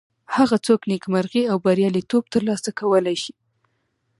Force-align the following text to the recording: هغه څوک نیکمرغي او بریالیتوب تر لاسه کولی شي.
هغه 0.35 0.57
څوک 0.65 0.81
نیکمرغي 0.91 1.43
او 1.51 1.55
بریالیتوب 1.65 2.23
تر 2.33 2.41
لاسه 2.49 2.69
کولی 2.79 3.15
شي. 3.23 3.33